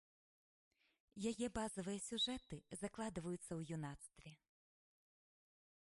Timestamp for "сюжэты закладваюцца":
2.09-3.45